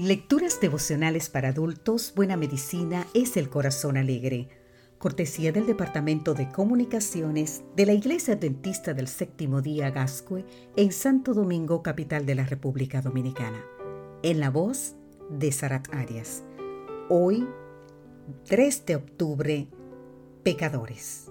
[0.00, 4.48] Lecturas devocionales para adultos, Buena Medicina es el Corazón Alegre.
[4.96, 11.34] Cortesía del Departamento de Comunicaciones de la Iglesia Adventista del Séptimo Día Gascue en Santo
[11.34, 13.62] Domingo, capital de la República Dominicana.
[14.22, 14.94] En la voz
[15.28, 16.44] de Sarat Arias.
[17.10, 17.46] Hoy,
[18.46, 19.68] 3 de octubre,
[20.42, 21.26] Pecadores.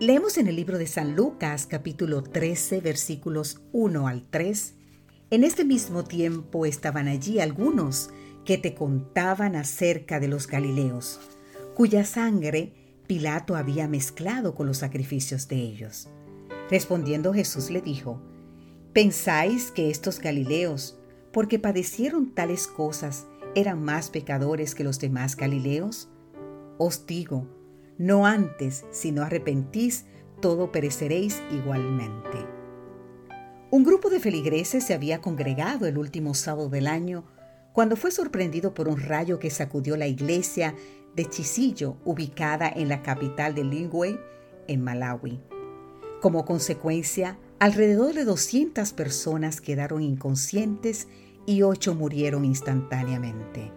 [0.00, 4.74] Leemos en el libro de San Lucas, capítulo 13, versículos 1 al 3
[5.34, 8.10] en este mismo tiempo estaban allí algunos
[8.44, 11.18] que te contaban acerca de los Galileos,
[11.74, 12.72] cuya sangre
[13.08, 16.08] Pilato había mezclado con los sacrificios de ellos.
[16.70, 18.22] Respondiendo Jesús le dijo,
[18.92, 21.00] ¿Pensáis que estos Galileos,
[21.32, 26.08] porque padecieron tales cosas, eran más pecadores que los demás Galileos?
[26.78, 27.48] Os digo,
[27.98, 30.04] no antes, sino arrepentís,
[30.40, 32.53] todo pereceréis igualmente.
[33.74, 37.24] Un grupo de feligreses se había congregado el último sábado del año
[37.72, 40.76] cuando fue sorprendido por un rayo que sacudió la iglesia
[41.16, 44.20] de Chisillo, ubicada en la capital de Lingüe,
[44.68, 45.40] en Malawi.
[46.22, 51.08] Como consecuencia, alrededor de 200 personas quedaron inconscientes
[51.44, 53.72] y ocho murieron instantáneamente.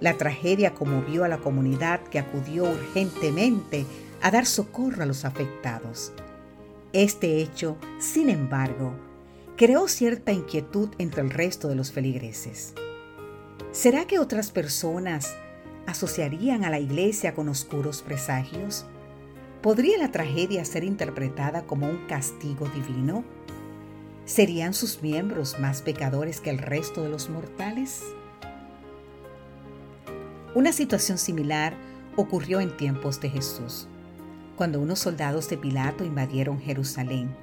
[0.00, 3.84] La tragedia conmovió a la comunidad que acudió urgentemente
[4.22, 6.10] a dar socorro a los afectados.
[6.94, 9.09] Este hecho, sin embargo,
[9.60, 12.72] creó cierta inquietud entre el resto de los feligreses.
[13.72, 15.36] ¿Será que otras personas
[15.86, 18.86] asociarían a la iglesia con oscuros presagios?
[19.60, 23.22] ¿Podría la tragedia ser interpretada como un castigo divino?
[24.24, 28.02] ¿Serían sus miembros más pecadores que el resto de los mortales?
[30.54, 31.74] Una situación similar
[32.16, 33.88] ocurrió en tiempos de Jesús,
[34.56, 37.36] cuando unos soldados de Pilato invadieron Jerusalén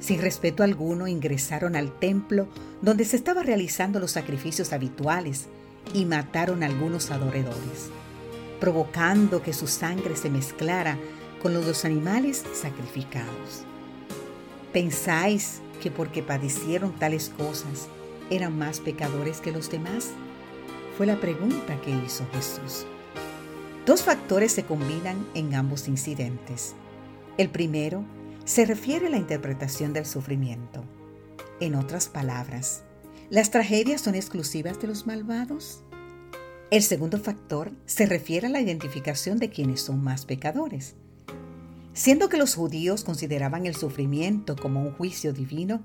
[0.00, 2.48] sin respeto alguno ingresaron al templo
[2.82, 5.46] donde se estaban realizando los sacrificios habituales
[5.94, 7.90] y mataron a algunos adoradores,
[8.60, 10.98] provocando que su sangre se mezclara
[11.42, 13.64] con los dos animales sacrificados.
[14.72, 17.88] ¿Pensáis que porque padecieron tales cosas
[18.30, 20.10] eran más pecadores que los demás?
[20.96, 22.86] Fue la pregunta que hizo Jesús.
[23.86, 26.74] Dos factores se combinan en ambos incidentes.
[27.38, 28.04] El primero
[28.48, 30.82] se refiere a la interpretación del sufrimiento.
[31.60, 32.82] En otras palabras,
[33.28, 35.82] ¿las tragedias son exclusivas de los malvados?
[36.70, 40.94] El segundo factor se refiere a la identificación de quienes son más pecadores.
[41.92, 45.84] Siendo que los judíos consideraban el sufrimiento como un juicio divino,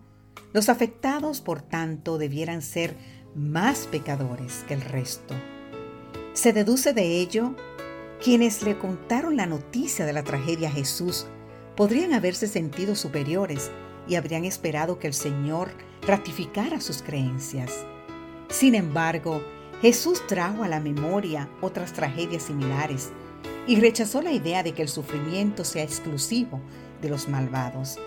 [0.53, 2.95] los afectados, por tanto, debieran ser
[3.35, 5.35] más pecadores que el resto.
[6.31, 7.57] Se deduce de ello
[8.23, 11.27] quienes le contaron la noticia de la tragedia a Jesús
[11.75, 13.71] podrían haberse sentido superiores
[14.07, 15.71] y habrían esperado que el Señor
[16.05, 17.85] ratificara sus creencias.
[18.49, 19.41] Sin embargo,
[19.81, 23.11] Jesús trajo a la memoria otras tragedias similares
[23.67, 26.61] y rechazó la idea de que el sufrimiento sea exclusivo
[27.01, 27.97] de los malvados.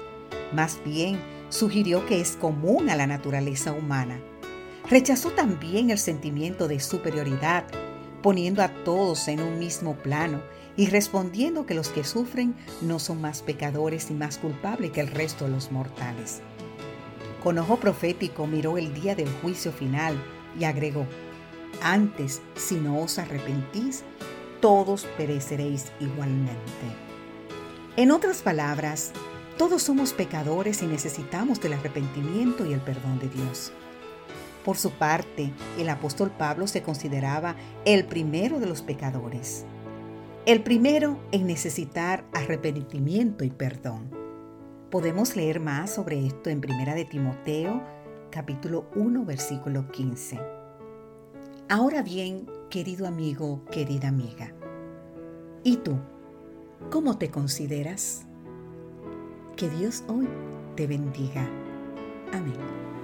[0.53, 1.19] Más bien,
[1.49, 4.21] sugirió que es común a la naturaleza humana.
[4.89, 7.65] Rechazó también el sentimiento de superioridad,
[8.23, 10.41] poniendo a todos en un mismo plano
[10.77, 15.09] y respondiendo que los que sufren no son más pecadores y más culpables que el
[15.09, 16.41] resto de los mortales.
[17.43, 20.17] Con ojo profético miró el día del juicio final
[20.59, 21.07] y agregó,
[21.83, 24.05] antes, si no os arrepentís,
[24.61, 26.57] todos pereceréis igualmente.
[27.97, 29.13] En otras palabras,
[29.59, 33.73] todos somos pecadores y necesitamos del arrepentimiento y el perdón de Dios.
[34.65, 37.55] Por su parte, el apóstol Pablo se consideraba
[37.85, 39.65] el primero de los pecadores.
[40.47, 44.13] El primero en necesitar arrepentimiento y perdón.
[44.93, 47.83] Podemos leer más sobre esto en Primera de Timoteo,
[48.31, 50.39] capítulo 1, versículo 15.
[51.69, 54.53] Ahora bien, querido amigo, querida amiga,
[55.65, 55.99] ¿y tú?
[56.93, 58.25] ¿Cómo te consideras?
[59.57, 60.29] Que Dios hoy
[60.77, 61.45] te bendiga.
[62.33, 62.96] Amén.